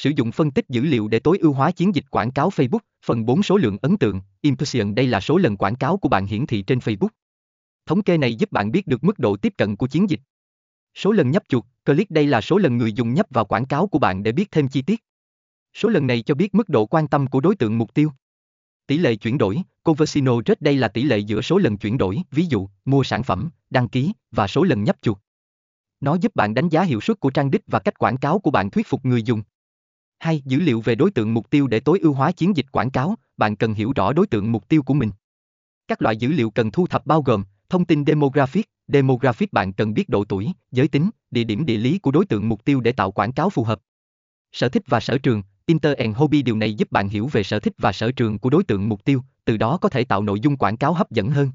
[0.00, 2.78] Sử dụng phân tích dữ liệu để tối ưu hóa chiến dịch quảng cáo Facebook.
[3.04, 6.26] Phần 4 số lượng ấn tượng, impression đây là số lần quảng cáo của bạn
[6.26, 7.08] hiển thị trên Facebook.
[7.86, 10.20] Thống kê này giúp bạn biết được mức độ tiếp cận của chiến dịch.
[10.94, 13.86] Số lần nhấp chuột, click đây là số lần người dùng nhấp vào quảng cáo
[13.86, 15.04] của bạn để biết thêm chi tiết.
[15.74, 18.12] Số lần này cho biết mức độ quan tâm của đối tượng mục tiêu.
[18.86, 22.18] Tỷ lệ chuyển đổi, conversion rate đây là tỷ lệ giữa số lần chuyển đổi,
[22.30, 25.18] ví dụ, mua sản phẩm, đăng ký, và số lần nhấp chuột.
[26.00, 28.50] Nó giúp bạn đánh giá hiệu suất của trang đích và cách quảng cáo của
[28.50, 29.42] bạn thuyết phục người dùng
[30.20, 32.90] hai Dữ liệu về đối tượng mục tiêu để tối ưu hóa chiến dịch quảng
[32.90, 35.10] cáo, bạn cần hiểu rõ đối tượng mục tiêu của mình.
[35.88, 39.94] Các loại dữ liệu cần thu thập bao gồm thông tin demographic, demographic bạn cần
[39.94, 42.92] biết độ tuổi, giới tính, địa điểm địa lý của đối tượng mục tiêu để
[42.92, 43.80] tạo quảng cáo phù hợp.
[44.52, 47.60] Sở thích và sở trường, Inter and Hobby điều này giúp bạn hiểu về sở
[47.60, 50.40] thích và sở trường của đối tượng mục tiêu, từ đó có thể tạo nội
[50.40, 51.50] dung quảng cáo hấp dẫn hơn.